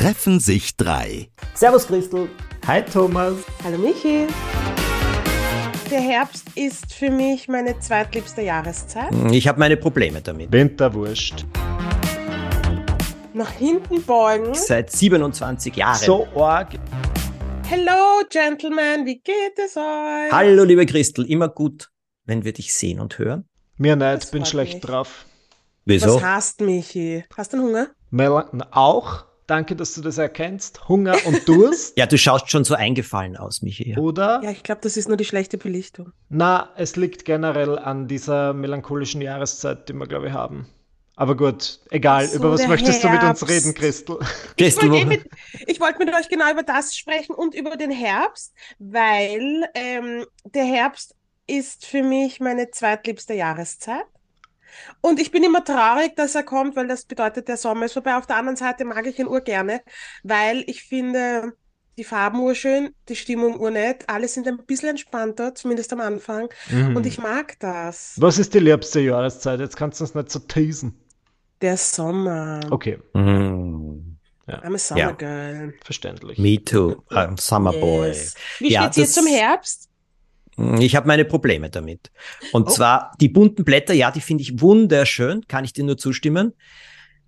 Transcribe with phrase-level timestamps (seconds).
[0.00, 1.28] treffen sich drei.
[1.52, 2.30] Servus Christel.
[2.66, 3.34] Hi Thomas.
[3.62, 4.26] Hallo Michi.
[5.90, 9.10] Der Herbst ist für mich meine zweitliebste Jahreszeit.
[9.30, 10.50] Ich habe meine Probleme damit.
[10.52, 11.44] Winterwurst.
[13.34, 14.54] Nach hinten beugen.
[14.54, 15.98] Seit 27 Jahren.
[15.98, 16.68] So arg.
[17.68, 20.32] Hello, Gentlemen, wie geht es euch?
[20.32, 21.26] Hallo, liebe Christel.
[21.30, 21.90] Immer gut,
[22.24, 23.44] wenn wir dich sehen und hören.
[23.76, 24.82] Mir nicht, Das bin schlecht mich.
[24.82, 25.26] drauf.
[25.84, 26.14] Wieso?
[26.14, 27.22] Was hast Michi?
[27.36, 27.88] Hast du einen Hunger?
[28.08, 29.26] Melan auch.
[29.50, 30.88] Danke, dass du das erkennst.
[30.88, 31.94] Hunger und Durst.
[31.98, 33.96] Ja, du schaust schon so eingefallen aus, Michi.
[33.98, 34.40] Oder?
[34.44, 36.12] Ja, ich glaube, das ist nur die schlechte Belichtung.
[36.28, 40.68] Na, es liegt generell an dieser melancholischen Jahreszeit, die wir, glaube ich, haben.
[41.16, 42.28] Aber gut, egal.
[42.28, 43.48] So, über was möchtest du mit uns Herbst.
[43.50, 44.18] reden, Christel?
[44.56, 45.24] Ich wollte eh wo- mit,
[45.66, 50.64] ich wollte mit euch genau über das sprechen und über den Herbst, weil ähm, der
[50.64, 51.16] Herbst
[51.48, 54.06] ist für mich meine zweitliebste Jahreszeit.
[55.00, 58.16] Und ich bin immer traurig, dass er kommt, weil das bedeutet, der Sommer ist vorbei.
[58.16, 59.82] Auf der anderen Seite mag ich ihn urgerne,
[60.22, 61.54] weil ich finde
[61.98, 66.48] die Farben urschön, die Stimmung urnett, alle sind ein bisschen entspannter, zumindest am Anfang.
[66.70, 66.96] Mhm.
[66.96, 68.14] Und ich mag das.
[68.16, 69.60] Was ist die liebste Jahreszeit?
[69.60, 70.98] Jetzt kannst du uns nicht so teasen.
[71.60, 72.60] Der Sommer.
[72.70, 74.16] Okay, Mhm.
[74.48, 75.10] I'm a Summer Ja.
[75.12, 75.74] Girl.
[75.84, 76.38] verständlich.
[76.38, 77.04] Me too.
[77.10, 78.08] I'm Summer Boy.
[78.08, 78.34] Yes.
[78.58, 79.89] Wie Ja, steht's dir das- zum Herbst?
[80.80, 82.10] Ich habe meine Probleme damit.
[82.52, 82.70] Und Oh.
[82.70, 86.52] zwar die bunten Blätter, ja, die finde ich wunderschön, kann ich dir nur zustimmen.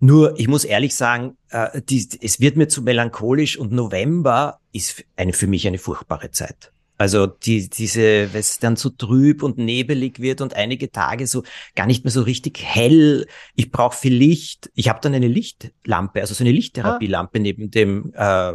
[0.00, 5.04] Nur, ich muss ehrlich sagen, äh, die, es wird mir zu melancholisch und November ist
[5.16, 6.72] eine, für mich eine furchtbare Zeit.
[6.98, 11.42] Also die, diese, wenn es dann so trüb und nebelig wird und einige Tage so
[11.74, 13.26] gar nicht mehr so richtig hell.
[13.56, 14.70] Ich brauche viel Licht.
[14.74, 18.52] Ich habe dann eine Lichtlampe, also so eine Lichttherapielampe neben dem äh,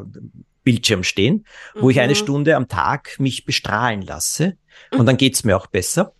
[0.67, 2.17] Bildschirm stehen, wo ich eine Mhm.
[2.17, 4.57] Stunde am Tag mich bestrahlen lasse.
[4.91, 6.11] Und dann geht's mir auch besser.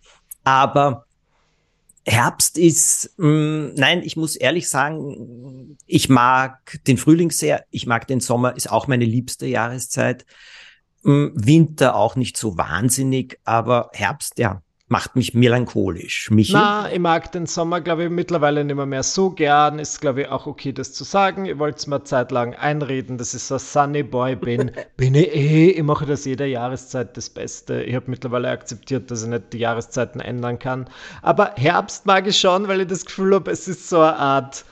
[0.42, 1.04] Aber
[2.06, 8.06] Herbst ist, mh, nein, ich muss ehrlich sagen, ich mag den Frühling sehr, ich mag
[8.06, 10.24] den Sommer, ist auch meine liebste Jahreszeit.
[11.02, 16.30] Mh, Winter auch nicht so wahnsinnig, aber Herbst, ja, macht mich melancholisch.
[16.30, 16.52] Michi?
[16.54, 19.78] Na, ich mag den Sommer, glaube ich, mittlerweile nicht mehr, mehr so gern.
[19.78, 21.44] Ist, glaube ich, auch okay, das zu sagen.
[21.44, 24.70] Ich wollte es mir eine Zeit lang einreden, dass ich so ein Sunny Boy bin.
[24.96, 25.70] bin ich eh.
[25.70, 27.82] Ich mache das jeder Jahreszeit das Beste.
[27.82, 30.88] Ich habe mittlerweile akzeptiert, dass ich nicht die Jahreszeiten ändern kann.
[31.22, 34.64] Aber Herbst mag ich schon, weil ich das Gefühl habe, es ist so eine Art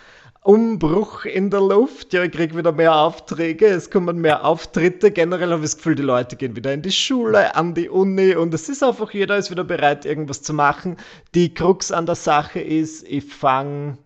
[0.46, 2.12] Umbruch in der Luft.
[2.12, 5.10] Ja, ich kriege wieder mehr Aufträge, es kommen mehr Auftritte.
[5.10, 8.36] Generell habe ich das Gefühl, die Leute gehen wieder in die Schule, an die Uni
[8.36, 10.98] und es ist einfach, jeder ist wieder bereit, irgendwas zu machen.
[11.34, 13.98] Die Krux an der Sache ist, ich fange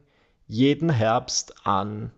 [0.46, 2.10] jeden Herbst an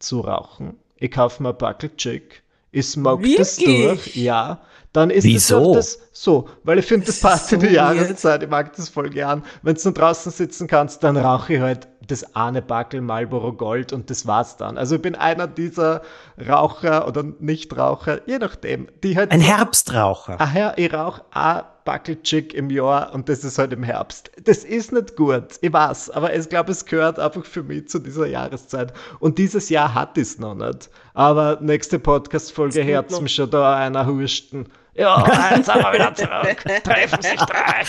[0.00, 0.76] zu rauchen.
[0.96, 2.42] Ich kaufe mir ein Backel Chick.
[2.70, 4.16] Ich smoke das durch.
[4.16, 4.60] Ja.
[4.92, 5.56] Dann ist Wieso?
[5.56, 7.68] es auch das so, weil ich finde, das Das passt in die.
[7.68, 8.42] Jahreszeit.
[8.42, 9.44] Ich mag das voll gern.
[9.62, 13.92] Wenn du nur draußen sitzen kannst, dann rauche ich halt das eine Backel Marlboro Gold
[13.92, 14.78] und das war's dann.
[14.78, 16.02] Also ich bin einer dieser
[16.48, 20.36] Raucher oder Nichtraucher, je nachdem, die halt Ein Herbstraucher.
[20.38, 24.30] Ach ja, ich rauche ein Backel Chick im Jahr und das ist halt im Herbst.
[24.44, 27.98] Das ist nicht gut, ich weiß, aber ich glaube, es gehört einfach für mich zu
[27.98, 28.92] dieser Jahreszeit.
[29.20, 30.90] Und dieses Jahr hat es noch nicht.
[31.18, 34.66] Aber nächste Podcast-Folge hört mich schon da einer husten.
[34.94, 36.82] Ja, jetzt sind wir wieder zurück.
[36.84, 37.82] Treffen sich drei.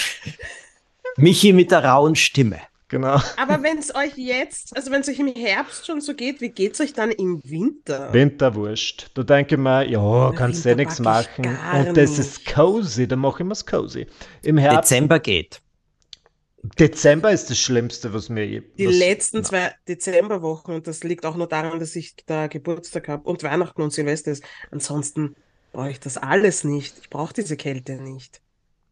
[1.15, 2.59] Michi mit der rauen Stimme.
[2.87, 3.21] Genau.
[3.37, 6.49] Aber wenn es euch jetzt, also wenn es euch im Herbst schon so geht, wie
[6.49, 8.11] geht es euch dann im Winter?
[8.11, 9.11] Winterwurst.
[9.13, 11.45] Da denke ich mir, ja, kannst du eh nichts machen.
[11.45, 12.19] Und das nicht.
[12.19, 14.07] ist cozy, dann mache ich mir's cozy.
[14.41, 15.61] Im Herbst, Dezember geht.
[16.61, 18.61] Dezember ist das Schlimmste, was mir je.
[18.77, 23.07] Die was, letzten zwei Dezemberwochen, und das liegt auch nur daran, dass ich da Geburtstag
[23.07, 24.43] habe und Weihnachten und Silvester ist.
[24.71, 25.35] Ansonsten
[25.71, 26.97] brauche ich das alles nicht.
[27.01, 28.41] Ich brauche diese Kälte nicht.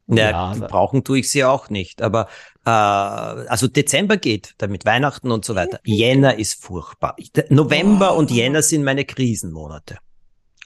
[0.09, 2.01] Ja, Ja, brauchen tue ich sie auch nicht.
[2.01, 2.27] Aber
[2.65, 5.81] äh, also Dezember geht, damit Weihnachten und so weiter.
[5.83, 7.15] Jänner ist furchtbar.
[7.17, 8.33] Ich- November und Oh.
[8.33, 9.97] Jänner sind meine Krisenmonate.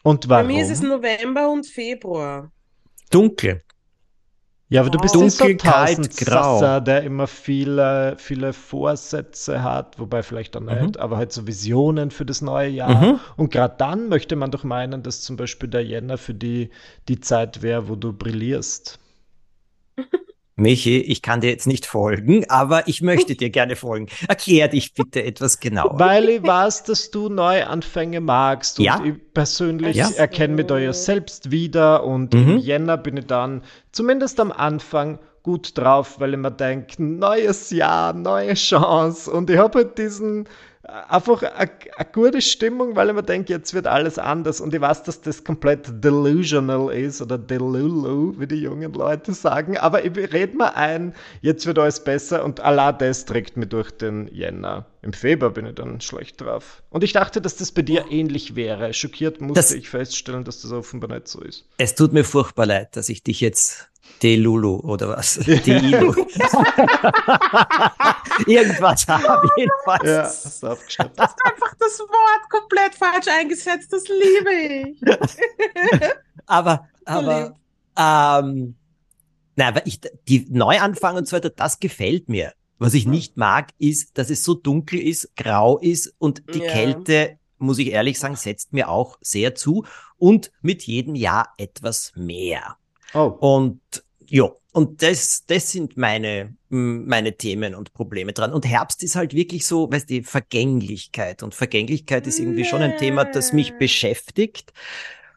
[0.03, 0.47] Und Bei warum?
[0.47, 2.51] mir ist es November und Februar.
[3.09, 3.63] Dunkel.
[4.71, 6.79] Ja, aber du bist Dunkel, nicht so ein kalt, grau.
[6.79, 11.01] Der immer viele, viele Vorsätze hat, wobei vielleicht auch nicht, Mhm.
[11.01, 13.03] aber halt so Visionen für das neue Jahr.
[13.03, 13.19] Mhm.
[13.35, 16.69] Und gerade dann möchte man doch meinen, dass zum Beispiel der Jänner für die,
[17.09, 18.97] die Zeit wäre, wo du brillierst.
[20.61, 24.07] Michi, ich kann dir jetzt nicht folgen, aber ich möchte dir gerne folgen.
[24.27, 25.97] Erklär dich bitte etwas genauer.
[25.99, 29.01] Weil ich weiß, dass du Neuanfänge magst und Ja.
[29.03, 30.09] ich persönlich Ja.
[30.11, 32.49] erkenne mich da ja selbst wieder und Mhm.
[32.51, 37.71] im Jänner bin ich dann zumindest am Anfang gut drauf, weil ich mir denke, neues
[37.71, 40.47] Jahr, neue Chance und ich habe halt diesen
[40.83, 41.69] einfach eine
[42.11, 44.61] gute Stimmung, weil ich mir denke, jetzt wird alles anders.
[44.61, 49.77] Und ich weiß, dass das komplett delusional ist oder delulu, wie die jungen Leute sagen.
[49.77, 53.91] Aber ich rede mir ein, jetzt wird alles besser und Allah das trägt mir durch
[53.91, 54.85] den Jänner.
[55.03, 56.83] Im Februar bin ich dann schlecht drauf.
[56.89, 58.93] Und ich dachte, dass das bei dir ähnlich wäre.
[58.93, 61.65] Schockiert musste das, ich feststellen, dass das offenbar nicht so ist.
[61.77, 63.90] Es tut mir furchtbar leid, dass ich dich jetzt
[64.21, 65.39] Delulu oder was?
[65.39, 66.13] Deilu.
[68.45, 70.03] Irgendwas habe ich jedenfalls.
[70.03, 71.17] Ja, hast du aufgeschnappt.
[71.17, 73.91] Du hast einfach das Wort komplett falsch eingesetzt.
[73.91, 75.01] Das liebe ich.
[76.45, 77.55] aber, aber,
[77.97, 78.75] ähm,
[79.55, 82.53] na, aber ich, die Neuanfang und so weiter, das gefällt mir.
[82.77, 86.71] Was ich nicht mag, ist, dass es so dunkel ist, grau ist und die ja.
[86.71, 89.85] Kälte, muss ich ehrlich sagen, setzt mir auch sehr zu
[90.17, 92.77] und mit jedem Jahr etwas mehr.
[93.13, 93.35] Oh.
[93.39, 93.81] Und
[94.31, 98.53] ja, und das, das sind meine, meine Themen und Probleme dran.
[98.53, 101.43] Und Herbst ist halt wirklich so, weißt du, Vergänglichkeit.
[101.43, 104.71] Und Vergänglichkeit ist irgendwie schon ein Thema, das mich beschäftigt.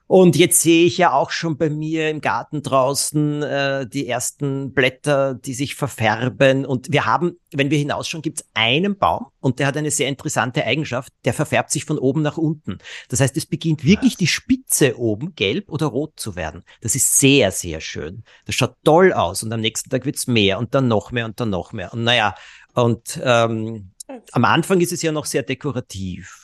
[0.07, 4.75] Und jetzt sehe ich ja auch schon bei mir im Garten draußen äh, die ersten
[4.75, 6.67] Blätter, die sich verfärben.
[6.67, 10.09] Und wir haben, wenn wir hinausschauen, gibt es einen Baum und der hat eine sehr
[10.09, 11.11] interessante Eigenschaft.
[11.25, 12.79] Der verfärbt sich von oben nach unten.
[13.09, 16.65] Das heißt, es beginnt wirklich die Spitze oben gelb oder rot zu werden.
[16.83, 18.25] Das ist sehr, sehr schön.
[18.45, 19.43] Das schaut toll aus.
[19.43, 21.95] Und am nächsten Tag wird's mehr und dann noch mehr und dann noch mehr.
[21.95, 22.35] Und naja,
[22.75, 23.93] und ähm,
[24.33, 26.44] am Anfang ist es ja noch sehr dekorativ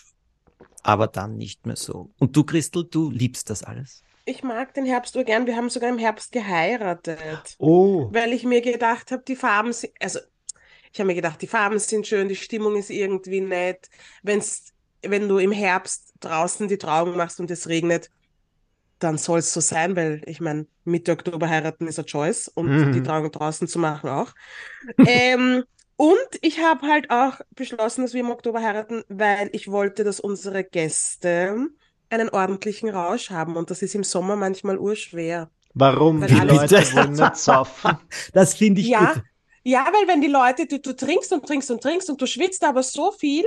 [0.82, 2.10] aber dann nicht mehr so.
[2.18, 4.02] Und du, Christel, du liebst das alles?
[4.24, 5.46] Ich mag den Herbst so gern.
[5.46, 7.56] Wir haben sogar im Herbst geheiratet.
[7.58, 8.08] Oh.
[8.12, 10.20] Weil ich mir gedacht habe, die Farben sind, also
[10.92, 13.88] ich habe mir gedacht, die Farben sind schön, die Stimmung ist irgendwie nett.
[14.22, 14.72] Wenn's,
[15.02, 18.10] wenn du im Herbst draußen die Trauung machst und es regnet,
[18.98, 22.68] dann soll es so sein, weil ich meine, Mitte Oktober heiraten ist ein Choice und
[22.68, 22.92] mhm.
[22.92, 24.32] die Trauung draußen zu machen auch.
[25.06, 25.64] ähm,
[26.00, 30.18] und ich habe halt auch beschlossen, dass wir im Oktober heiraten, weil ich wollte, dass
[30.18, 31.68] unsere Gäste
[32.08, 33.54] einen ordentlichen Rausch haben.
[33.54, 35.50] Und das ist im Sommer manchmal urschwer.
[35.74, 36.26] Warum?
[36.26, 37.98] Die Leute wollen nicht saufen.
[38.32, 39.22] Das finde ich ja, gut.
[39.62, 42.64] Ja, weil wenn die Leute, du, du trinkst und trinkst und trinkst und du schwitzt
[42.64, 43.44] aber so viel,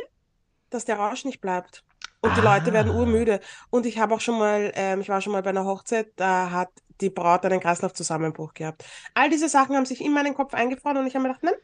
[0.69, 1.83] dass der Rausch nicht bleibt.
[2.21, 2.53] Und die ah.
[2.53, 3.39] Leute werden urmüde.
[3.71, 6.51] Und ich habe auch schon mal, ähm, ich war schon mal bei einer Hochzeit, da
[6.51, 6.69] hat
[7.01, 8.85] die Braut einen Kreislaufzusammenbruch gehabt.
[9.15, 11.55] All diese Sachen haben sich in meinen Kopf eingefroren und ich habe mir gedacht, nein,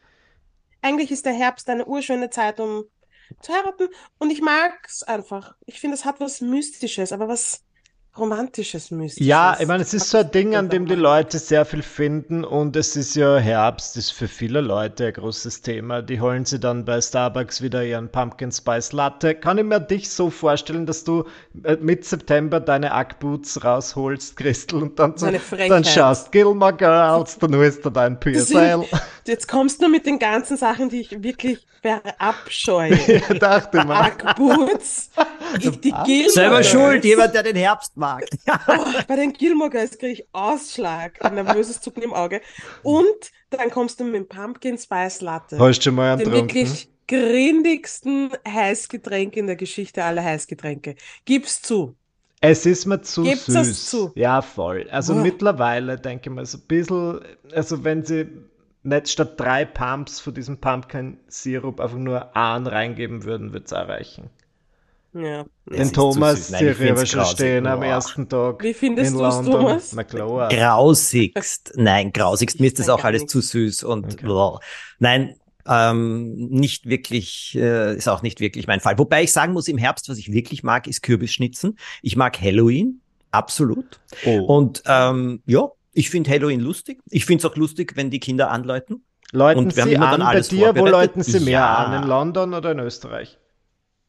[0.90, 2.86] eigentlich ist der Herbst eine urschöne Zeit, um
[3.42, 3.90] zu heiraten.
[4.18, 5.56] Und ich mag es einfach.
[5.68, 7.64] Ich finde, es hat was Mystisches, aber was
[8.20, 9.28] romantisches Mystisches.
[9.28, 12.44] Ja, ich meine, es ist so ein Ding, an dem die Leute sehr viel finden
[12.44, 16.02] und es ist ja Herbst, ist für viele Leute ein großes Thema.
[16.02, 19.36] Die holen sie dann bei Starbucks wieder ihren Pumpkin Spice Latte.
[19.36, 21.24] Kann ich mir dich so vorstellen, dass du
[21.64, 25.32] äh, mit September deine Ackboots rausholst, Christel, und dann, so,
[25.68, 28.86] dann schaust Gilmore Girls, dann holst du dein PSL.
[29.26, 32.96] Jetzt kommst du mit den ganzen Sachen, die ich wirklich verabscheue.
[33.08, 34.02] ja, dachte mal.
[34.04, 35.12] Ackboots,
[35.60, 38.26] ich, die Gilmore Selber schuld, jemand, der den Herbst mag.
[38.68, 42.42] oh, bei den Gilmore Girls kriege ich Ausschlag, ein nervöses Zucken im Auge.
[42.84, 45.60] Und dann kommst du mit dem Pumpkin Spice Latte.
[45.60, 50.96] Hast du schon mal einen Den wirklich grindigsten Heißgetränk in der Geschichte aller Heißgetränke.
[51.26, 51.96] Gib's zu.
[52.42, 53.86] Es ist mir zu Gibt's süß.
[53.90, 54.12] Zu?
[54.16, 54.88] Ja, voll.
[54.92, 55.18] Also oh.
[55.18, 57.20] mittlerweile denke ich mal so ein bisschen,
[57.52, 58.28] also wenn sie
[58.84, 64.30] nicht statt drei Pumps von diesem Pumpkin-Sirup einfach nur einen reingeben würden, würde es erreichen.
[65.14, 65.46] Ja.
[65.66, 68.64] Den Thomas, Nein, die wir schon stehen am ersten Tag.
[68.64, 69.94] Wie findest du es, Thomas?
[69.94, 70.50] Na klar.
[70.50, 71.74] Grausigst.
[71.76, 72.60] Nein, grausigst.
[72.60, 73.32] Mir ist das auch alles nicht.
[73.32, 74.60] zu süß und okay.
[75.00, 75.36] Nein,
[75.68, 78.98] ähm, nicht wirklich, äh, ist auch nicht wirklich mein Fall.
[78.98, 81.78] Wobei ich sagen muss, im Herbst, was ich wirklich mag, ist Kürbisschnitzen.
[82.02, 84.00] Ich mag Halloween, absolut.
[84.26, 84.44] Oh.
[84.46, 87.02] Und ähm, ja, ich finde Halloween lustig.
[87.10, 89.04] Ich finde es auch lustig, wenn die Kinder anläuten.
[89.32, 90.76] Läuten und wir Sie haben an bei dir?
[90.76, 91.76] Wo läuten Sie mehr ja.
[91.76, 92.04] an?
[92.04, 93.38] In London oder in Österreich?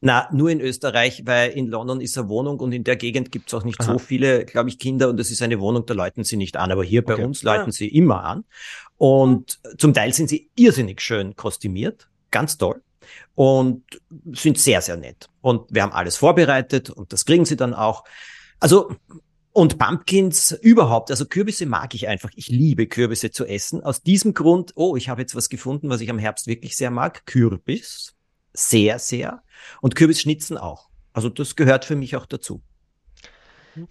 [0.03, 3.53] Na, nur in Österreich, weil in London ist eine Wohnung und in der Gegend gibt's
[3.53, 3.93] auch nicht Aha.
[3.93, 6.73] so viele, glaube ich, Kinder und es ist eine Wohnung, da läuten sie nicht an.
[6.73, 7.25] Aber hier bei okay.
[7.25, 7.73] uns läuten ja.
[7.73, 8.45] sie immer an.
[8.97, 12.81] Und zum Teil sind sie irrsinnig schön kostümiert, ganz toll
[13.35, 13.83] und
[14.33, 15.29] sind sehr, sehr nett.
[15.43, 18.05] Und wir haben alles vorbereitet und das kriegen sie dann auch.
[18.59, 18.95] Also
[19.53, 22.31] und Pumpkins überhaupt, also Kürbisse mag ich einfach.
[22.37, 23.83] Ich liebe Kürbisse zu essen.
[23.83, 26.91] Aus diesem Grund, oh, ich habe jetzt was gefunden, was ich am Herbst wirklich sehr
[26.91, 27.27] mag.
[27.27, 28.15] Kürbis.
[28.53, 29.43] Sehr, sehr.
[29.81, 30.89] Und Kürbisschnitzen auch.
[31.13, 32.63] Also das gehört für mich auch dazu.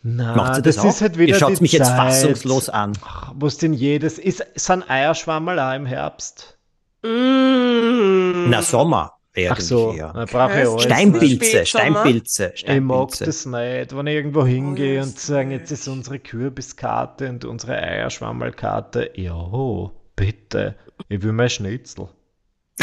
[0.03, 2.97] Na, Macht sie das, das ist halt wieder Ihr schaut mich Zeit, jetzt fassungslos an.
[3.33, 4.19] Was denn jedes?
[4.19, 6.57] Ist, sind Eierschwammerl auch im Herbst?
[7.01, 8.49] Mm.
[8.49, 9.13] Na, Sommer.
[9.49, 10.83] Ach so, brauche ich alles.
[10.83, 12.73] Steinpilze, Steinpilze, Steinpilze.
[12.75, 17.29] Ich mag das nicht, wenn ich irgendwo hingehe oh, und sagen, jetzt ist unsere Kürbiskarte
[17.29, 19.11] und unsere Eierschwammerlkarte.
[19.15, 20.75] Ja, bitte,
[21.07, 22.09] ich will mein Schnitzel.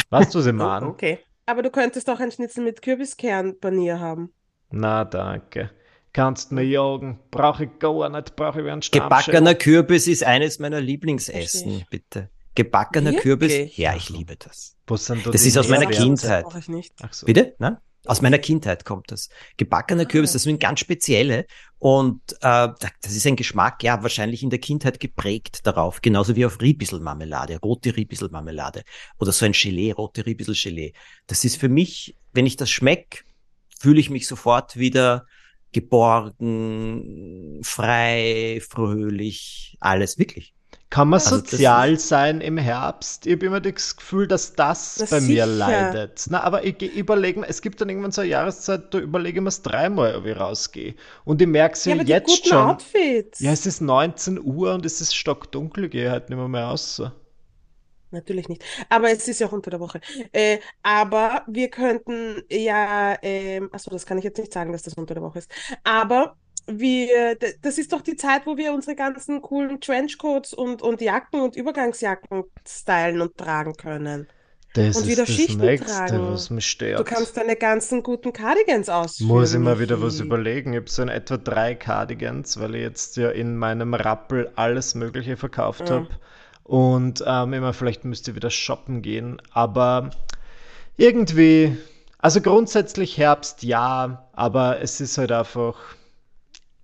[0.08, 0.86] Weißt du, was ich meine?
[0.86, 1.18] okay.
[1.46, 4.32] Aber du könntest auch ein Schnitzel mit Kürbiskernpanier haben.
[4.70, 5.70] Na, danke.
[6.12, 7.20] Kannst mir jagen.
[7.30, 8.36] Brauche ich gar nicht.
[8.36, 12.30] Brauche ich wie ein Gebackener Kürbis ist eines meiner Lieblingsessen, bitte.
[12.54, 13.22] Gebackener Wirklich?
[13.22, 13.76] Kürbis?
[13.76, 14.76] Ja, ich liebe das.
[14.86, 15.86] Was sind da Das ist aus meiner?
[15.86, 16.44] Kindheit.
[16.44, 16.94] Brauche ich nicht.
[17.02, 17.26] Ach so.
[17.26, 17.54] Bitte?
[17.58, 17.76] Nein?
[18.06, 19.28] Aus meiner Kindheit kommt das.
[19.56, 20.06] Gebackener Ah.
[20.06, 21.46] Kürbis, das sind ganz spezielle.
[21.78, 26.00] Und äh, da- das ist ein Geschmack, ja, wahrscheinlich in der Kindheit geprägt darauf.
[26.00, 28.82] Genauso wie auf Riebisselmarmelade, rote Riebisselmarmelade.
[29.18, 30.92] Oder so ein Gelee, rote Riebissel-Gelee.
[31.26, 33.24] Das ist für mich, wenn ich das schmeck,
[33.78, 35.26] fühle ich mich sofort wieder
[35.72, 40.54] geborgen, frei, fröhlich, alles, wirklich.
[40.90, 43.26] Kann man Also das sozial sein im Herbst?
[43.26, 45.46] Ich habe immer das Gefühl, dass das Na bei mir sicher.
[45.46, 46.26] leidet.
[46.30, 49.42] Na, aber ich überlege mir, es gibt dann irgendwann so eine Jahreszeit, da überlege ich
[49.42, 50.94] mir es dreimal, ob ich rausgehe.
[51.24, 52.56] Und ich merke es Ja, ja, jetzt schon.
[52.56, 53.38] Outfits.
[53.38, 56.64] Ja, es ist 19 Uhr und es ist stockdunkel, ich gehe halt nicht mehr, mehr
[56.66, 57.02] raus.
[58.12, 58.64] Natürlich nicht.
[58.88, 60.00] Aber es ist ja auch unter der Woche.
[60.32, 64.94] Äh, aber wir könnten ja, ähm, achso, das kann ich jetzt nicht sagen, dass das
[64.94, 65.50] unter der Woche ist.
[65.84, 66.36] Aber
[66.66, 71.40] wir, das ist doch die Zeit, wo wir unsere ganzen coolen Trenchcoats und, und Jacken
[71.40, 74.28] und Übergangsjacken stylen und tragen können.
[74.74, 76.32] Das Und ist wieder das Schichten Nächste, tragen.
[76.32, 77.00] was mich stört.
[77.00, 79.28] Du kannst deine ganzen guten Cardigans ausführen.
[79.28, 80.72] Muss ich mal wieder was überlegen.
[80.72, 84.94] Ich habe so in etwa drei Cardigans, weil ich jetzt ja in meinem Rappel alles
[84.94, 85.90] Mögliche verkauft Ja.
[85.90, 86.08] habe.
[86.64, 89.40] Und ähm, immer vielleicht müsste ich wieder shoppen gehen.
[89.52, 90.10] Aber
[90.96, 91.76] irgendwie,
[92.18, 95.76] also grundsätzlich Herbst ja, aber es ist halt einfach.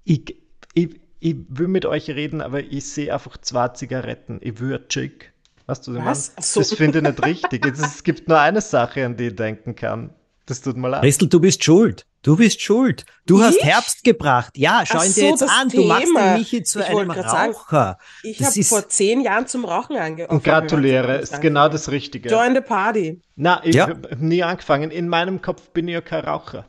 [0.05, 0.37] Ich,
[0.75, 4.39] ich, ich will mit euch reden, aber ich sehe einfach zwei Zigaretten.
[4.43, 5.33] Ich würde chick.
[5.67, 6.05] Weißt du, was ich
[6.37, 6.45] meine?
[6.47, 6.61] So.
[6.61, 7.67] Das finde ich nicht richtig.
[7.67, 10.11] Es, es gibt nur eine Sache, an die ich denken kann.
[10.47, 11.03] Das tut mir leid.
[11.03, 12.05] Christel, du bist schuld.
[12.23, 13.05] Du bist schuld.
[13.27, 13.65] Du hast Ich?
[13.65, 14.53] Herbst gebracht.
[14.57, 15.69] Ja, schau Ach ihn dir so, jetzt an.
[15.69, 17.99] Du machst den Michi zu Ich einem grad sagen, Raucher.
[18.25, 22.29] Ich habe vor zehn Jahren zum Rauchen ange Und gratuliere, ist genau das Richtige.
[22.29, 23.21] Join the party.
[23.37, 23.89] Na, ich Ja.
[23.89, 24.91] habe nie angefangen.
[24.91, 26.67] In meinem Kopf bin ich ja kein Raucher.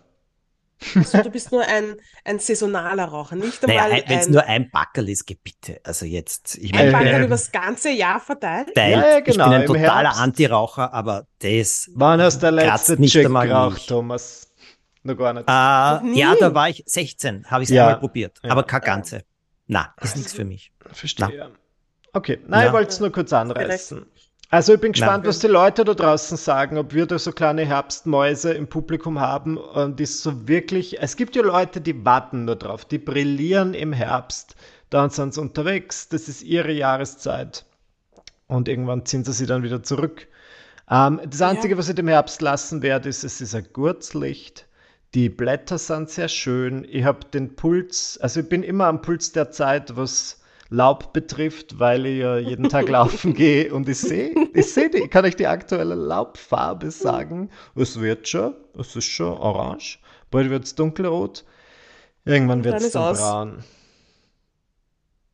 [0.95, 4.43] Also, du bist nur ein, ein saisonaler Raucher, nicht einmal Naja, wenn es ein, nur
[4.45, 5.79] ein Backerl ist, geh bitte.
[5.83, 8.69] Also jetzt, ich ein meine, Äh, ich Backerl bin, übers ganze Jahr verteilt.
[8.75, 10.15] Ja, ja, ich genau, bin ein im totaler.
[10.17, 11.89] Anti-Raucher, aber das.
[11.95, 13.87] Wann hast du der letzte nicht einmal geraucht.
[13.87, 14.49] Thomas?
[15.03, 15.45] Noch gar nicht.
[15.47, 16.19] Äh, nie.
[16.19, 17.87] ja, da war ich 16, habe ich es Ja.
[17.87, 18.39] einmal probiert.
[18.43, 18.51] Ja.
[18.51, 19.23] Aber keine ganze.
[19.67, 20.71] Na, ist nichts für mich.
[20.91, 21.51] Verstehe.
[22.13, 22.67] Okay, nein, Ja.
[22.67, 24.05] ich wollte es nur kurz anreißen.
[24.53, 25.29] Also ich bin gespannt, Na.
[25.29, 29.57] was die Leute da draußen sagen, ob wir da so kleine Herbstmäuse im Publikum haben
[29.57, 33.93] und die so wirklich, es gibt ja Leute, die warten nur drauf, die brillieren im
[33.93, 34.55] Herbst,
[34.91, 37.65] dann sind sie unterwegs, das ist ihre Jahreszeit
[38.45, 40.27] und irgendwann ziehen sie sich dann wieder zurück.
[40.87, 44.67] Ähm, das Einzige, was ich im Herbst lassen werde, ist, es ist ein Gurzlicht.
[45.15, 46.85] Die Blätter sind sehr schön.
[46.87, 51.79] Ich habe den Puls, also ich bin immer am Puls der Zeit, was Laub betrifft,
[51.79, 55.25] weil ich ja jeden Tag laufen gehe und ich sehe, ich sehe die, ich kann
[55.25, 57.49] euch die aktuelle Laubfarbe sagen.
[57.75, 59.99] Es wird schon, es ist schon orange,
[60.31, 61.45] bald wird es dunkelrot,
[62.25, 63.63] irgendwann Und wird es dann braun.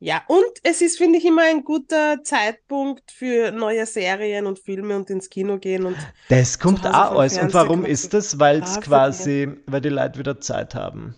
[0.01, 4.95] Ja, und es ist, finde ich, immer ein guter Zeitpunkt für neue Serien und Filme
[4.95, 5.97] und ins Kino gehen und
[6.29, 7.33] Das kommt auch alles.
[7.33, 8.39] Und Fernseher warum ist das?
[8.39, 11.15] Weil es quasi, weil die Leute wieder Zeit haben.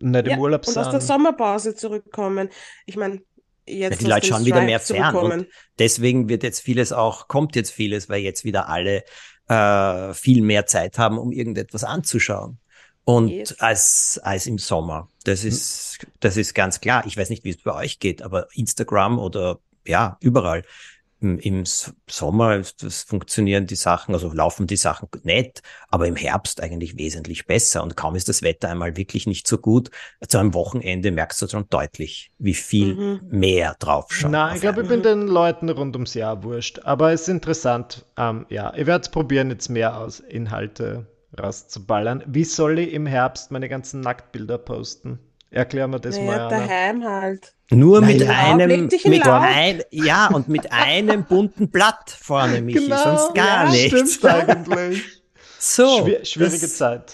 [0.00, 1.02] Nicht ja, im Urlaub und aus der sind.
[1.02, 2.48] Sommerpause zurückkommen.
[2.86, 3.20] Ich meine,
[3.68, 5.46] Ja, jetzt die aus Leute schauen wieder mehr fern und
[5.78, 9.04] deswegen wird jetzt vieles auch, kommt jetzt vieles, weil jetzt wieder alle
[9.48, 12.58] äh, viel mehr Zeit haben, um irgendetwas anzuschauen.
[13.04, 13.60] Und Yes.
[13.60, 15.08] als, als im Sommer.
[15.24, 17.04] Das ist, das ist ganz klar.
[17.06, 20.64] Ich weiß nicht, wie es bei euch geht, aber Instagram oder ja, überall.
[21.20, 21.64] Im,
[22.08, 26.98] Sommer ist das funktionieren die Sachen, also laufen die Sachen nett, aber im Herbst eigentlich
[26.98, 27.82] wesentlich besser.
[27.82, 29.90] Und kaum ist das Wetter einmal wirklich nicht so gut,
[30.28, 33.20] zu einem Wochenende merkst du schon deutlich, wie viel Mhm.
[33.30, 34.32] mehr drauf schauen.
[34.32, 36.80] Nein, ich glaube, ich bin den Leuten rund ums Jahr wurscht.
[36.84, 38.04] Aber es ist interessant.
[38.16, 41.06] Ähm, ja, ich werde es probieren, jetzt mehr aus Inhalte
[41.38, 42.22] rauszuballern.
[42.26, 45.18] Wie soll ich im Herbst meine ganzen Nacktbilder posten?
[45.50, 46.58] Erklär mir das mal, Naja, Anna.
[46.66, 47.54] daheim halt.
[47.70, 52.86] Nur Nein, mit Laub, einem, mit ein, ja, und mit einem bunten Blatt vorne, Michi,
[52.88, 54.14] sonst gar ja, nichts.
[54.14, 55.02] Stimmt eigentlich.
[55.58, 56.02] So.
[56.04, 57.12] Schwier schwierige das, Zeit.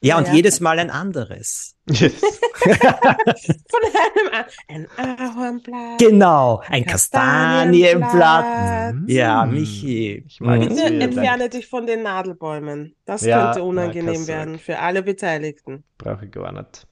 [0.00, 0.34] Ja, und Ja.
[0.34, 1.74] jedes Mal ein anderes.
[1.90, 2.12] Yes.
[2.58, 4.44] Von einem an.
[4.68, 5.98] Ein Ahornblatt.
[5.98, 8.44] Genau, ein Kastanienblatt.
[8.44, 9.08] Kastanienblatt.
[9.08, 9.46] Ja.
[9.46, 10.24] Michi.
[10.40, 10.60] Mhm.
[10.68, 12.94] Bitte ihr entferne dich von den Nadelbäumen.
[13.06, 15.82] Das Ja, könnte na, unangenehm kein werden für alle Beteiligten.
[15.96, 16.86] Brauche ich gar nicht.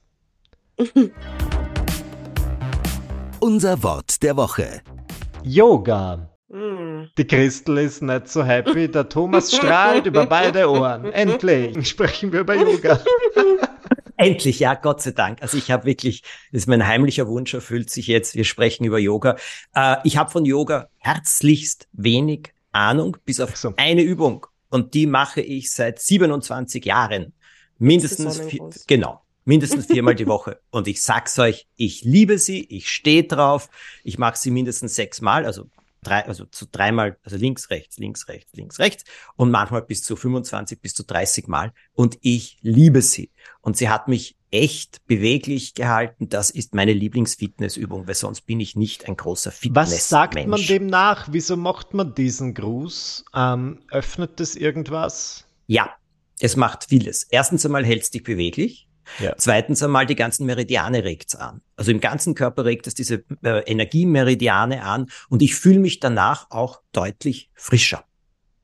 [3.39, 4.81] Unser Wort der Woche.
[5.43, 6.29] Yoga.
[6.51, 7.09] Hm.
[7.17, 8.87] Die Christel ist nicht so happy.
[8.87, 11.05] Der Thomas strahlt über beide Ohren.
[11.11, 12.99] Endlich sprechen wir über Yoga.
[14.17, 15.41] Endlich, ja, Gott sei Dank.
[15.41, 18.35] Also ich habe wirklich, das ist mein heimlicher Wunsch, erfüllt sich jetzt.
[18.35, 19.35] Wir sprechen über Yoga.
[19.73, 23.73] Äh, ich habe von Yoga herzlichst wenig Ahnung, bis auf so.
[23.77, 24.45] eine Übung.
[24.69, 27.33] und die mache ich seit 27 Jahren.
[27.79, 30.59] Mindestens vier, genau, mindestens viermal die Woche.
[30.69, 33.69] Und ich sag's euch, ich liebe sie, ich stehe drauf,
[34.03, 35.69] ich mache sie mindestens sechsmal, also
[36.03, 39.03] drei, also zu dreimal, also links, rechts, links, rechts, links, rechts
[39.35, 41.73] und manchmal bis zu 25, bis zu 30 Mal.
[41.93, 43.31] Und ich liebe sie.
[43.61, 46.29] Und sie hat mich echt beweglich gehalten.
[46.29, 49.91] Das ist meine Lieblingsfitnessübung, weil sonst bin ich nicht ein großer Fitness.
[49.91, 51.29] Was sagt man dem nach?
[51.31, 53.25] Wieso macht man diesen Gruß?
[53.33, 55.45] Ähm, öffnet das irgendwas?
[55.67, 55.95] Ja,
[56.39, 57.23] es macht vieles.
[57.23, 58.86] Erstens einmal hältst dich beweglich.
[59.19, 59.33] Ja.
[59.37, 61.61] Zweitens einmal die ganzen Meridiane regt's an.
[61.75, 66.51] Also im ganzen Körper regt es diese äh, Energiemeridiane an und ich fühle mich danach
[66.51, 68.03] auch deutlich frischer.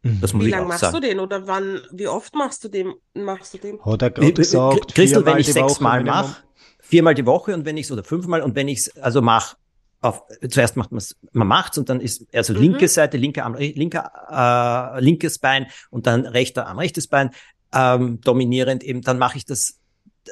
[0.03, 0.95] Das muss Wie lange machst sagen.
[0.95, 3.79] du den oder wann, wie oft machst du den, machst du den?
[3.85, 6.35] Hat er gerade gesagt, Christel, wenn ich sechsmal mache,
[6.81, 9.55] viermal die Woche und wenn ich oder fünfmal und wenn ich es also mache,
[10.01, 12.59] auf, zuerst macht man's, man macht's und dann ist also Mhm.
[12.59, 17.29] linke Seite, linke Arm, linker, äh, linkes Bein und dann rechter Arm, rechtes Bein
[17.73, 19.79] ähm, dominierend eben, dann mache ich das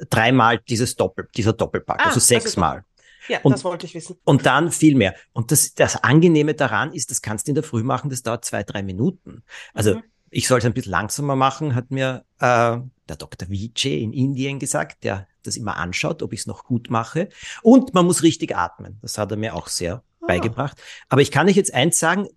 [0.10, 2.84] dreimal dieses Doppel, dieser Doppelpack, Ah, also also sechsmal.
[3.28, 4.18] Ja, Und- das wollte ich wissen.
[4.24, 5.14] Und dann viel mehr.
[5.34, 8.44] Und das, das Angenehme daran ist, das kannst du in der Früh machen, das dauert
[8.46, 9.44] zwei, drei Minuten.
[9.74, 10.04] Also Mhm.
[10.32, 12.78] ich soll es ein bisschen langsamer machen, hat mir äh,
[13.10, 13.50] der Dr.
[13.50, 17.30] Vijay in Indien gesagt, der das immer anschaut, ob ich es noch gut mache.
[17.62, 18.98] Und man muss richtig atmen.
[19.02, 20.28] Das hat er mir auch sehr Ah.
[20.28, 20.78] beigebracht.
[21.10, 22.28] Aber ich kann euch jetzt eins sagen,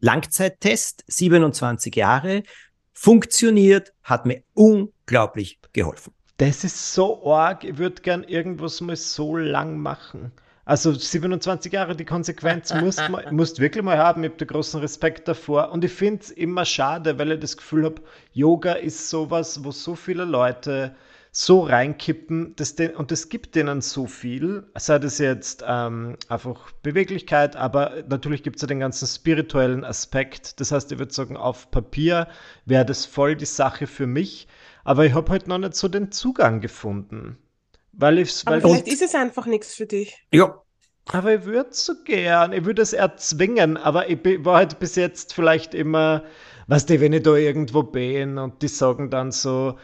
[0.00, 2.42] Langzeittest, 27 Jahre,
[2.92, 6.12] funktioniert, hat mir unglaublich geholfen.
[6.36, 7.64] Das ist so arg.
[7.64, 10.32] Ich würde gern irgendwas mal so lang machen.
[10.66, 14.24] Also 27 Jahre, die Konsequenz musst, man, musst wirklich mal haben.
[14.24, 15.70] Ich habe da großen Respekt davor.
[15.70, 19.70] Und ich finde es immer schade, weil ich das Gefühl habe, Yoga ist sowas, wo
[19.70, 20.94] so viele Leute
[21.36, 24.68] so reinkippen das den, und es gibt denen so viel.
[24.76, 30.60] Sei das jetzt ähm, einfach Beweglichkeit, aber natürlich gibt es ja den ganzen spirituellen Aspekt.
[30.60, 32.28] Das heißt, ich würde sagen, auf Papier
[32.66, 34.46] wäre das voll die Sache für mich.
[34.84, 37.38] Aber ich habe halt noch nicht so den Zugang gefunden.
[37.92, 40.26] Weil ich, Aber weil vielleicht ist es einfach nichts für dich.
[40.32, 40.62] Ja,
[41.12, 45.34] aber ich würde so gern, ich würde es erzwingen, aber ich war halt bis jetzt
[45.34, 46.24] vielleicht immer,
[46.66, 49.78] weißt du, wenn ich da irgendwo bin und die sagen dann so,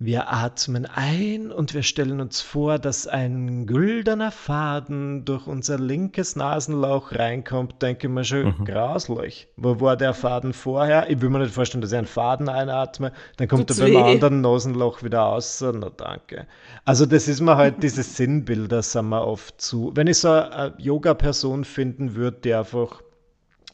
[0.00, 6.36] wir atmen ein und wir stellen uns vor, dass ein güldener Faden durch unser linkes
[6.36, 8.64] Nasenloch reinkommt, denke ich mir schon, Mhm.
[8.64, 9.48] grauslich.
[9.56, 11.10] Wo war der Faden vorher?
[11.10, 13.96] Ich will mir nicht vorstellen, dass ich einen Faden einatme, dann kommt er beim weh.
[13.96, 15.60] anderen Nasenloch wieder aus.
[15.62, 16.46] Na danke.
[16.84, 19.90] Also das ist mir halt, diese Sinnbilder sind mir oft zu.
[19.94, 23.02] Wenn ich so eine Yoga-Person finden würde, die einfach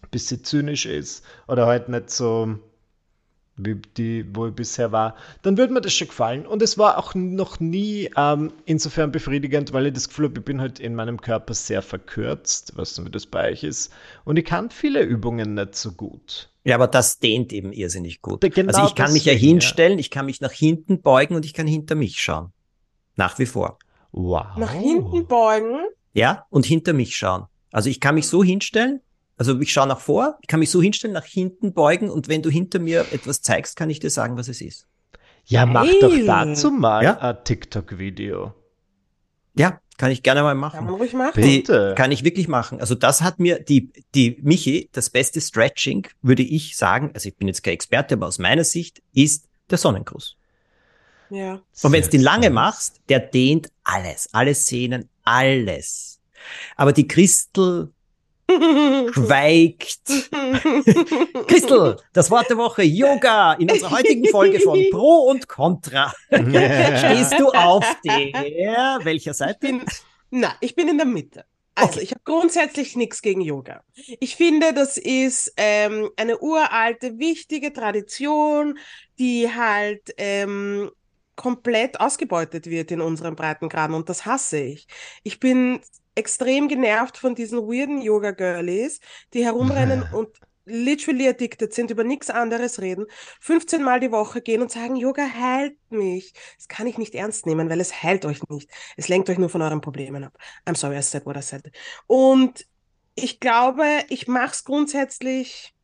[0.02, 2.58] ein bisschen zynisch ist oder halt nicht so
[3.56, 6.46] wie die, wo ich bisher war, dann würde mir das schon gefallen.
[6.46, 10.44] Und es war auch noch nie ähm, insofern befriedigend, weil ich das Gefühl habe, ich
[10.44, 13.92] bin halt in meinem Körper sehr verkürzt, was wie das bei euch ist.
[14.24, 16.50] Und ich kann viele Übungen nicht so gut.
[16.64, 18.42] Ja, aber das dehnt eben irrsinnig gut.
[18.42, 19.52] Da- genau also ich kann mich ja deswegen, ja.
[19.60, 22.52] hinstellen, ich kann mich nach hinten beugen und ich kann hinter mich schauen.
[23.16, 23.78] Nach wie vor.
[24.12, 24.56] Wow.
[24.56, 25.80] Nach hinten beugen.
[26.12, 27.44] Ja, und hinter mich schauen.
[27.70, 29.00] Also ich kann mich so hinstellen,
[29.36, 32.42] also ich schaue nach vor, ich kann mich so hinstellen, nach hinten beugen und wenn
[32.42, 34.86] du hinter mir etwas zeigst, kann ich dir sagen, was es ist.
[35.46, 36.24] Ja, mach doch Geil.
[36.26, 37.18] dazu mal Ja?
[37.18, 38.54] ein TikTok-Video.
[39.56, 40.84] Ja, kann ich gerne mal Kann machen.
[40.86, 41.40] man ruhig machen.
[41.42, 41.94] Die Bitte.
[41.96, 42.80] kann ich wirklich machen.
[42.80, 47.36] Also das hat mir die, die Michi, das beste Stretching, würde ich sagen, also ich
[47.36, 50.36] bin jetzt kein Experte, aber aus meiner Sicht ist der Sonnengruß.
[51.30, 51.60] Ja.
[51.82, 56.20] Und wenn du den lange machst, der dehnt alles, alle Sehnen, alles.
[56.76, 57.92] Aber die Christel
[58.50, 60.30] schweigt.
[61.48, 66.12] Christel, das Wort der Woche, Yoga, in unserer heutigen Folge von Pro und Contra.
[66.30, 69.58] Stehst du auf der, welcher Seite?
[69.60, 69.84] bin,
[70.30, 71.44] na, ich bin in der Mitte.
[71.76, 72.02] Also, Okay.
[72.04, 73.82] ich habe grundsätzlich nichts gegen Yoga.
[74.20, 78.78] Ich finde, das ist ähm, eine uralte, wichtige Tradition,
[79.18, 80.90] die halt ähm,
[81.36, 84.86] komplett ausgebeutet wird in unseren Breitengraden und das hasse ich.
[85.22, 85.80] Ich bin
[86.14, 89.00] extrem genervt von diesen weirden Yoga-Girlies,
[89.32, 90.28] die herumrennen und
[90.66, 93.06] literally addicted sind, über nichts anderes reden,
[93.40, 96.32] 15 Mal die Woche gehen und sagen, Yoga heilt mich.
[96.56, 98.70] Das kann ich nicht ernst nehmen, weil es heilt euch nicht.
[98.96, 100.36] Es lenkt euch nur von euren Problemen ab.
[100.66, 101.70] I'm sorry, I said what I said.
[102.06, 102.66] Und
[103.14, 105.74] ich glaube, ich mache es grundsätzlich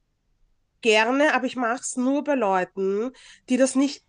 [0.80, 3.10] gerne, aber ich mache es nur bei Leuten,
[3.48, 4.04] die das nicht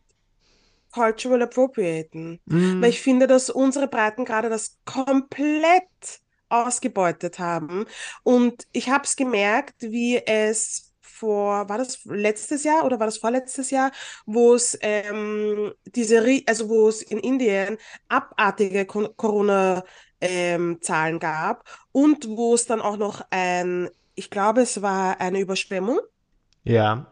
[0.92, 2.40] cultural appropriaten.
[2.46, 2.82] Mm.
[2.82, 7.86] Weil ich finde, dass unsere Breitengrade das komplett ausgebeutet haben.
[8.24, 13.20] Und ich habe es gemerkt, wie es vor, war das letztes Jahr oder war das
[13.20, 13.92] vorletztes Jahr,
[14.26, 17.78] wo es ähm, diese, also wo es in Indien
[18.10, 25.40] abartige Corona-Zahlen gab und wo es dann auch noch ein, ich glaube, es war eine
[25.40, 26.00] Überschwemmung.
[26.64, 27.06] Ja.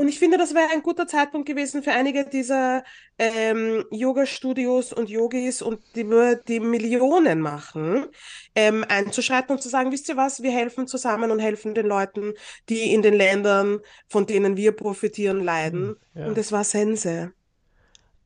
[0.00, 2.84] Und ich finde, das wäre ein guter Zeitpunkt gewesen für einige dieser
[3.18, 6.06] ähm, Yoga-Studios und Yogis und die,
[6.46, 8.06] die Millionen machen,
[8.54, 12.34] ähm, einzuschreiten und zu sagen, wisst ihr was, wir helfen zusammen und helfen den Leuten,
[12.68, 15.96] die in den Ländern, von denen wir profitieren, leiden.
[16.14, 16.28] Ja.
[16.28, 17.32] Und es war Sense.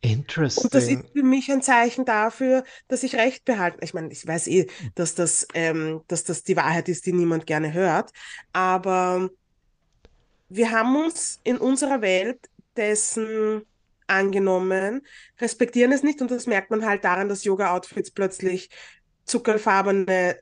[0.03, 0.65] Interesting.
[0.65, 3.79] Und das ist für mich ein Zeichen dafür, dass ich Recht behalte.
[3.81, 7.47] Ich meine, ich weiß eh, dass das, ähm, dass das die Wahrheit ist, die niemand
[7.47, 8.13] gerne hört.
[8.53, 9.31] Aber
[10.55, 13.65] wir haben uns in unserer Welt dessen
[14.07, 15.07] angenommen,
[15.41, 18.69] respektieren es nicht und das merkt man halt daran, dass Yoga-Outfits plötzlich
[19.25, 20.39] zuckerfarbene,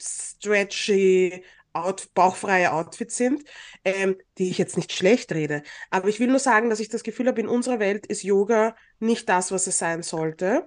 [0.00, 3.44] stretchy, out, bauchfreie Outfits sind,
[3.84, 5.62] ähm, die ich jetzt nicht schlecht rede.
[5.90, 8.76] Aber ich will nur sagen, dass ich das Gefühl habe, in unserer Welt ist Yoga
[8.98, 10.66] nicht das, was es sein sollte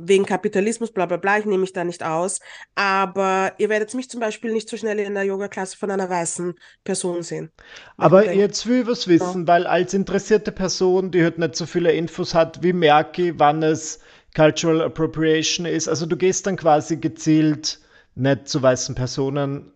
[0.00, 2.40] wegen Kapitalismus, bla bla bla, ich nehme mich da nicht aus.
[2.74, 6.54] Aber ihr werdet mich zum Beispiel nicht so schnell in der Yoga-Klasse von einer weißen
[6.84, 7.50] Person sehen.
[7.96, 9.46] Aber jetzt will ich was wissen, ja.
[9.46, 13.62] weil als interessierte Person, die halt nicht so viele Infos hat, wie merke ich, wann
[13.62, 14.00] es
[14.34, 15.88] Cultural Appropriation ist?
[15.88, 17.80] Also du gehst dann quasi gezielt
[18.14, 19.72] nicht zu weißen Personen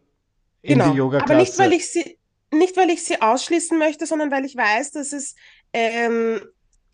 [0.63, 0.91] in genau.
[0.91, 1.33] die Yoga-Klasse.
[1.33, 2.19] Aber nicht, weil ich sie
[2.53, 5.35] nicht, weil ich sie ausschließen möchte, sondern weil ich weiß, dass es
[5.73, 6.41] ähm,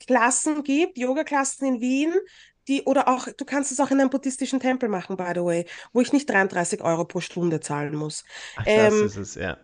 [0.06, 2.14] Klassen gibt, Yoga-Klassen in Wien,
[2.68, 5.64] die, oder auch, du kannst es auch in einem buddhistischen Tempel machen, by the way,
[5.92, 8.24] wo ich nicht 33 Euro pro Stunde zahlen muss.
[8.56, 9.56] Ach, das ähm, ist es, ja.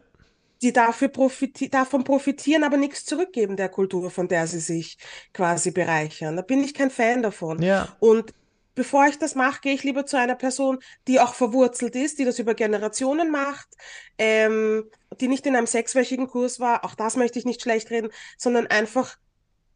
[0.63, 4.97] Die dafür profiti davon profitieren, aber nichts zurückgeben der Kultur, von der sie sich
[5.35, 6.37] quasi bereichern.
[6.37, 7.61] Da bin ich kein Fan davon.
[7.61, 7.95] Ja.
[8.01, 8.33] Und
[8.75, 12.25] bevor ich das mache, gehe ich lieber zu einer Person, die auch verwurzelt ist, die
[12.25, 13.69] das über Generationen macht,
[14.17, 14.91] ähm,
[15.21, 18.67] die nicht in einem sechswöchigen Kurs war, auch das möchte ich nicht schlecht reden, sondern
[18.67, 19.19] einfach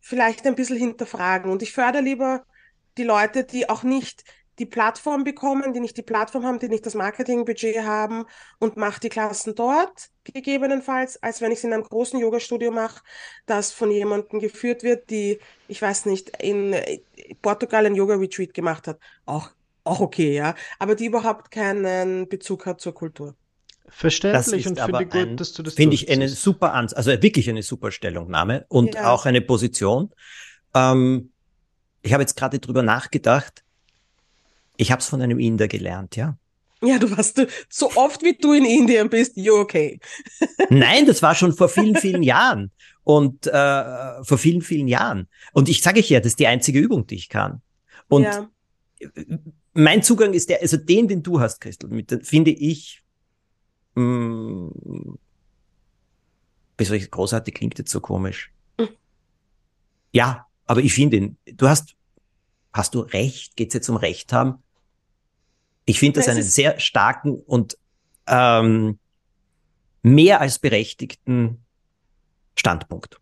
[0.00, 1.50] vielleicht ein bisschen hinterfragen.
[1.50, 2.46] Und ich fördere lieber
[2.98, 4.24] die Leute, die auch nicht
[4.58, 8.24] die Plattform bekommen, die nicht die Plattform haben, die nicht das Marketingbudget haben
[8.58, 13.02] und mache die Klassen dort gegebenenfalls, als wenn ich es in einem großen Yoga-Studio mache,
[13.46, 16.74] das von jemandem geführt wird, die, ich weiß nicht, in
[17.40, 18.98] Portugal ein Yoga-Retreat gemacht hat.
[19.26, 19.50] Auch,
[19.84, 20.54] auch okay, ja.
[20.78, 23.34] Aber die überhaupt keinen Bezug hat zur Kultur.
[23.90, 27.48] Verständlich und finde gut, ein, dass du das Finde ich eine super, Ans also wirklich
[27.48, 29.10] eine super Stellungnahme und ja.
[29.10, 30.12] auch eine Position.
[30.74, 31.32] Ähm,
[32.08, 33.62] ich habe jetzt gerade drüber nachgedacht.
[34.78, 36.38] Ich habe es von einem Inder gelernt, ja.
[36.80, 40.00] Ja, du warst so oft wie du in Indien bist, you okay.
[40.70, 42.70] Nein, das war schon vor vielen, vielen Jahren.
[43.04, 45.28] Und äh, vor vielen, vielen Jahren.
[45.52, 47.60] Und ich sage ich ja, das ist die einzige Übung, die ich kann.
[48.08, 48.48] Und ja.
[49.74, 53.02] mein Zugang ist der, also den, den du hast, Christel, mit, finde ich,
[53.96, 55.18] mh, mm,
[57.10, 58.50] großartig klingt jetzt so komisch.
[58.78, 58.88] Mhm.
[60.12, 61.97] Ja, aber ich finde ihn, du hast,
[62.72, 63.56] hast du recht?
[63.56, 64.62] Geht es jetzt um Recht haben?
[65.84, 67.78] Ich finde das einen sehr starken und
[68.26, 68.98] ähm,
[70.02, 71.64] mehr als berechtigten
[72.56, 73.20] Standpunkt.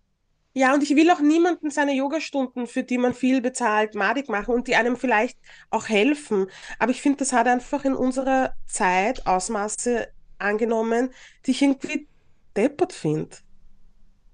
[0.53, 4.55] Ja, und ich will auch niemanden seine Yogastunden, für die man viel bezahlt, madig machen
[4.55, 6.47] und die einem vielleicht auch helfen.
[6.79, 11.11] Aber ich finde, das hat einfach in unserer Zeit Ausmaße angenommen,
[11.45, 12.09] die ich irgendwie
[12.57, 13.37] deppert finde.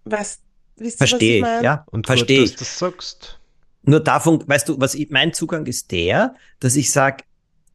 [0.05, 0.43] Weißt
[0.97, 1.85] Verstehe ich, ja.
[1.91, 2.57] Und verstehe ich.
[2.57, 3.41] das sagst.
[3.85, 7.25] Nur davon, weißt du, was ich, mein Zugang ist der, dass ich sage,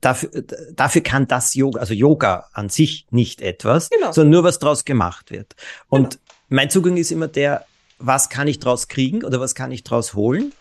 [0.01, 0.29] dafür,
[0.73, 4.11] dafür kann das Yoga, also Yoga an sich nicht etwas, genau.
[4.11, 5.55] sondern nur was draus gemacht wird.
[5.89, 6.21] Und genau.
[6.49, 7.65] mein Zugang ist immer der,
[7.99, 10.53] was kann ich draus kriegen oder was kann ich draus holen,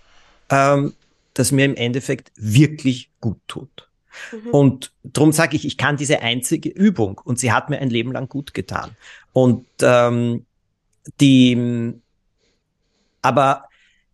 [0.51, 0.95] ähm,
[1.35, 3.89] das mir im Endeffekt wirklich gut tut.
[4.33, 4.51] Mhm.
[4.51, 8.13] Und darum sage ich, ich kann diese einzige Übung und sie hat mir ein Leben
[8.13, 8.97] lang gut getan.
[9.33, 10.47] Und ähm,
[11.21, 11.95] die
[13.23, 13.66] aber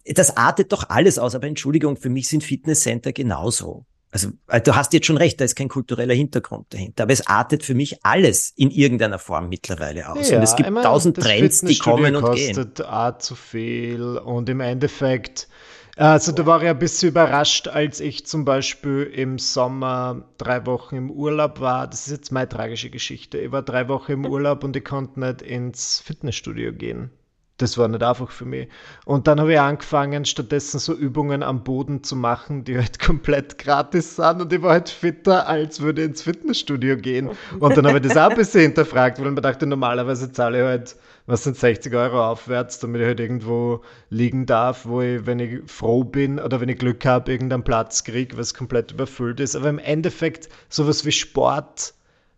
[0.06, 1.34] das artet doch alles aus.
[1.34, 3.86] Aber Entschuldigung, für mich sind Fitnesscenter genauso.
[4.10, 7.04] Also äh, du hast jetzt schon recht, da ist kein kultureller Hintergrund dahinter.
[7.04, 10.28] Aber es artet für mich alles in irgendeiner Form mittlerweile aus.
[10.28, 12.54] Ja, und es gibt ich mein, tausend Trends, die kommen und gehen.
[12.54, 15.48] kostet auch zu viel und im Endeffekt
[15.96, 20.96] also da war ich ein bisschen überrascht, als ich zum Beispiel im Sommer drei Wochen
[20.96, 21.86] im Urlaub war.
[21.86, 23.38] Das ist jetzt meine tragische Geschichte.
[23.38, 27.10] Ich war drei Wochen im Urlaub und ich konnte nicht ins Fitnessstudio gehen
[27.58, 28.68] das war nicht einfach für mich.
[29.04, 33.58] Und dann habe ich angefangen, stattdessen so Übungen am Boden zu machen, die halt komplett
[33.58, 34.42] gratis sind.
[34.42, 37.30] Und ich war halt fitter, als würde ich ins Fitnessstudio gehen.
[37.60, 40.58] Und dann habe ich das auch ein bisschen hinterfragt, weil ich mir dachte, normalerweise zahle
[40.58, 45.24] ich halt, was sind 60 Euro aufwärts, damit ich halt irgendwo liegen darf, wo ich,
[45.24, 49.38] wenn ich froh bin oder wenn ich Glück habe, irgendeinen Platz kriege, was komplett überfüllt
[49.38, 49.54] ist.
[49.54, 51.94] Aber im Endeffekt, sowas wie Sport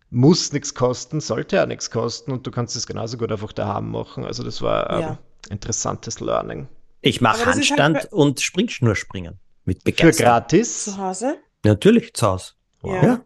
[0.09, 3.91] muss nichts kosten, sollte ja nichts kosten und du kannst es genauso gut einfach daheim
[3.91, 4.25] machen.
[4.25, 5.17] Also das war ein ja.
[5.49, 6.67] interessantes Learning.
[7.01, 10.13] Ich mache Handstand halt und Springschnurspringen mit Begeisterung.
[10.13, 10.85] Für gratis?
[10.85, 11.37] Zu Hause?
[11.63, 12.53] Natürlich, zu Hause.
[12.81, 13.03] Wow.
[13.03, 13.25] Ja.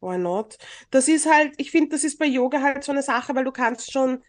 [0.00, 0.58] Why not?
[0.90, 3.50] Das ist halt, ich finde, das ist bei Yoga halt so eine Sache, weil du
[3.50, 4.22] kannst schon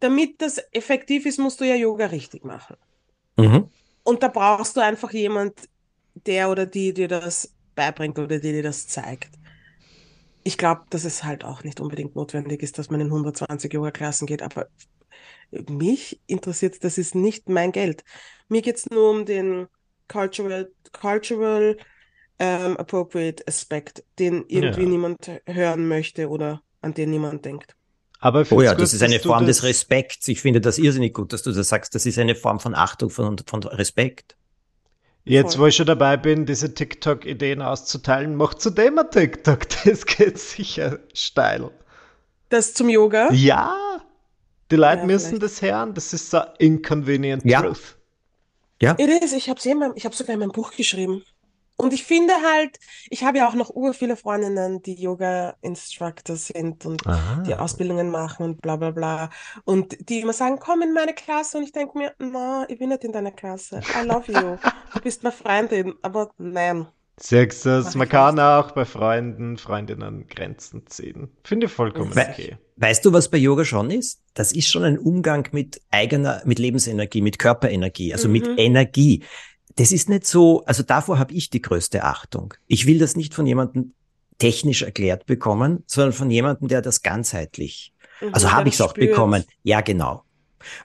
[0.00, 2.76] damit das effektiv ist, musst du ja Yoga richtig machen.
[3.36, 3.68] Mhm.
[4.02, 5.68] Und da brauchst du einfach jemand,
[6.26, 9.30] der oder die dir das beibringt oder die dir das zeigt.
[10.42, 14.26] Ich glaube, dass es halt auch nicht unbedingt notwendig ist, dass man in 120 Yoga-Klassen
[14.26, 14.68] geht, aber
[15.68, 18.04] mich interessiert, das ist nicht mein Geld.
[18.48, 19.66] Mir geht es nur um den
[20.08, 21.76] cultural, cultural
[22.38, 24.86] ähm, appropriate Aspekt, den irgendwie Ja.
[24.86, 27.76] niemand hören möchte oder an den niemand denkt.
[28.18, 30.28] Aber Oh ja, das ist eine Form des Respekts.
[30.28, 31.94] Ich finde das irrsinnig gut, dass du das sagst.
[31.94, 34.36] Das ist eine Form von Achtung, von, von Respekt.
[35.24, 35.62] Jetzt, Voll.
[35.64, 39.60] wo ich schon dabei bin, diese TikTok-Ideen auszuteilen, mach zu dem ein TikTok.
[39.84, 41.70] Das geht sicher steil.
[42.48, 43.30] Das zum Yoga.
[43.32, 43.76] Ja,
[44.70, 45.42] die Leute Ja, müssen vielleicht.
[45.42, 45.94] das hören.
[45.94, 47.60] Das ist so inconvenient Ja.
[47.62, 47.96] truth.
[48.82, 49.32] Ja, It is.
[49.32, 49.60] Ich habe
[49.94, 51.22] ich habe sogar in meinem Buch geschrieben.
[51.80, 56.86] Und ich finde halt, ich habe ja auch noch ur viele Freundinnen, die Yoga-Instructor sind
[56.86, 57.42] und Aha.
[57.46, 59.30] die Ausbildungen machen und bla bla bla.
[59.64, 61.58] Und die immer sagen, komm in meine Klasse.
[61.58, 63.80] Und ich denke mir, na, ich bin nicht in deiner Klasse.
[64.00, 64.56] I love you.
[64.94, 65.94] Du bist meine Freundin.
[66.02, 66.86] Aber nein.
[67.32, 71.28] Mach man kann auch bei Freunden, Freundinnen Grenzen ziehen.
[71.44, 72.56] Finde ich vollkommen We- okay.
[72.76, 74.22] Weißt du, was bei Yoga schon ist?
[74.32, 78.54] Das ist schon ein Umgang mit eigener, mit Lebensenergie, mit Körperenergie, also mit Mhm.
[78.56, 79.22] Energie.
[79.76, 82.54] Das ist nicht so, also davor habe ich die größte Achtung.
[82.66, 83.92] Ich will das nicht von jemandem
[84.38, 87.92] technisch erklärt bekommen, sondern von jemandem, der das ganzheitlich.
[88.20, 89.10] Mhm, Also habe ich es auch spürt.
[89.10, 89.44] bekommen.
[89.62, 90.24] Ja, genau.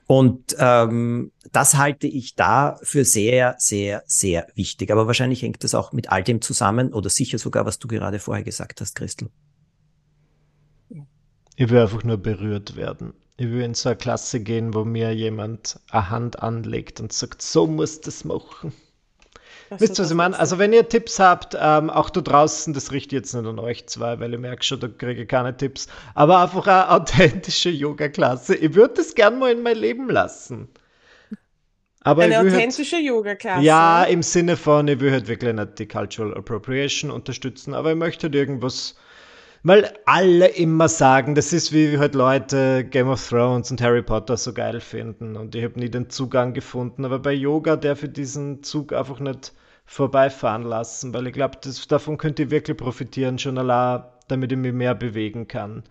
[0.08, 4.92] Und ähm, das halte ich da für sehr, sehr, sehr wichtig.
[4.92, 8.20] Aber wahrscheinlich hängt das auch mit all dem zusammen oder sicher sogar, was du gerade
[8.20, 9.30] vorher gesagt hast, Christel.
[11.58, 13.14] Ich will einfach nur berührt werden.
[13.38, 17.42] Ich will in so eine Klasse gehen, wo mir jemand eine Hand anlegt und sagt,
[17.42, 18.74] so musst du es machen.
[19.70, 20.40] Also Wisst ihr, was das ich meine?
[20.40, 23.88] Also wenn ihr Tipps habt, ähm, auch da draußen, das richtet jetzt nicht an euch
[23.88, 28.56] zwei, weil ich merke schon, da kriege ich keine Tipps, aber einfach eine authentische Yoga-Klasse.
[28.56, 30.70] Ich würde das gern mal in mein Leben lassen.
[32.02, 33.64] Aber Eine ich halt, authentische Yoga-Klasse.
[33.66, 37.98] ja, im Sinne von, ich will halt wirklich nicht die Cultural Appropriation unterstützen, aber ich
[37.98, 38.96] möchte halt irgendwas,
[39.66, 44.38] weil alle immer sagen, das ist wie halt Leute Game of Thrones und Harry Potter
[44.38, 48.14] so geil finden und ich habe nie den Zugang gefunden, aber bei Yoga darf ich
[48.14, 49.54] diesen Zug einfach nicht
[49.88, 51.58] vorbeifahren lassen, weil ich glaube,
[51.90, 55.84] davon könnte ich wirklich profitieren, schon allein, damit ich mich mehr bewegen kann.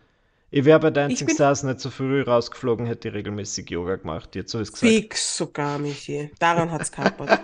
[0.56, 4.36] Ich wäre bei Dancing Stars nicht so früh rausgeflogen, hätte ich regelmäßig Yoga gemacht.
[4.36, 4.92] Jetzt habe ich gesagt.
[4.92, 6.30] Fix sogar, Michi.
[6.38, 7.40] Daran hat es kappert.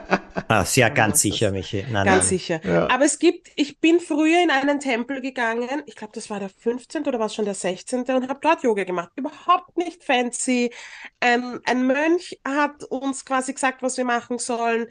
[0.46, 1.83] Ah, sehr Ja, ganz das sicher, ist- Michi.
[1.90, 2.23] Nein, Ganz nein.
[2.23, 2.61] sicher.
[2.64, 2.88] Ja.
[2.88, 6.51] Aber es gibt, ich bin früher in einen Tempel gegangen, ich glaube, das war der
[6.51, 7.05] 15.
[7.09, 8.14] oder war es schon der 16.
[8.14, 9.11] und habe dort Yoga gemacht.
[9.16, 10.73] Überhaupt nicht fancy.
[11.18, 14.87] Ein, ein Mönch hat uns quasi gesagt, was wir machen sollen.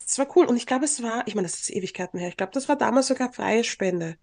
[0.00, 0.46] Das war cool.
[0.46, 2.74] Und ich glaube, es war, ich meine, das ist Ewigkeiten her, ich glaube, das war
[2.74, 4.16] damals sogar freie Spende.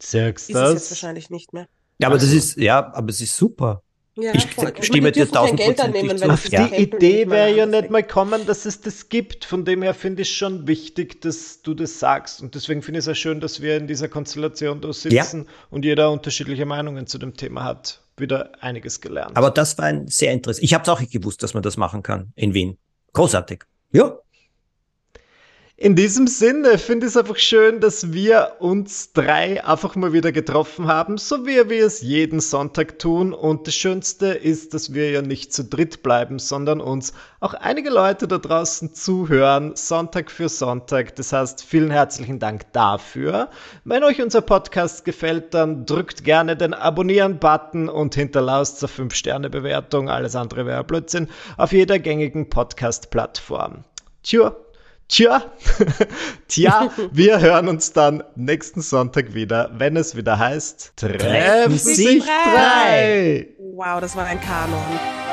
[0.00, 0.90] Sagst Ist es jetzt das?
[0.90, 1.68] wahrscheinlich nicht mehr.
[1.98, 3.82] Ja, aber das Also- ist, ja, aber es ist super.
[4.16, 4.72] Ja, Ich voll.
[4.80, 6.30] Stimme die dir dürfen kein Geld 1000% annehmen, zu.
[6.30, 9.44] Auf die Idee wäre ja nicht mal kommen, dass es das gibt.
[9.44, 12.40] Von dem her finde ich schon wichtig, dass du das sagst.
[12.40, 15.84] Und deswegen finde ich es auch schön, dass wir in dieser Konstellation da sitzen und
[15.84, 18.02] jeder unterschiedliche Meinungen zu dem Thema hat.
[18.16, 19.36] Wieder einiges gelernt.
[19.36, 20.62] Aber das war ein sehr interessant.
[20.62, 22.78] Ich habe es auch nicht gewusst, dass man das machen kann in Wien.
[23.14, 23.64] Großartig.
[23.90, 24.16] Ja.
[25.76, 30.30] In diesem Sinne finde ich es einfach schön, dass wir uns drei einfach mal wieder
[30.30, 33.32] getroffen haben, so wie wir es jeden Sonntag tun.
[33.32, 37.90] Und das Schönste ist, dass wir ja nicht zu dritt bleiben, sondern uns auch einige
[37.90, 41.16] Leute da draußen zuhören, Sonntag für Sonntag.
[41.16, 43.50] Das heißt, vielen herzlichen Dank dafür.
[43.84, 50.08] Wenn euch unser Podcast gefällt, dann drückt gerne den Abonnieren-Button und hinterlasst eine 5-Sterne-Bewertung.
[50.08, 53.82] Alles andere wäre Blödsinn auf jeder gängigen Podcast-Plattform.
[54.22, 54.54] Tja.
[55.08, 55.52] Tja,
[56.48, 63.48] tja, wir hören uns dann nächsten Sonntag wieder, wenn es wieder heißt, treffen sich drei.
[63.58, 65.23] Wow, das war ein Kanon.